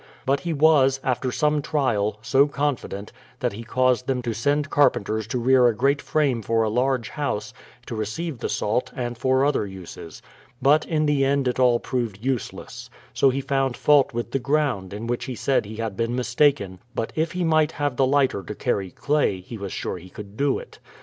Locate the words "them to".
4.07-4.33